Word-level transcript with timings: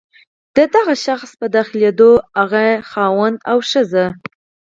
د 0.57 0.57
دغه 0.75 0.93
شخص 1.05 1.29
په 1.39 1.45
داخلېدو 1.57 2.11
هغه 2.39 2.61
مېړه 3.15 3.39
او 3.51 3.57
ښځه. 3.69 4.05